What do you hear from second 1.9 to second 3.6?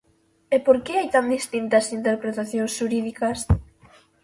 interpretacións xurídicas?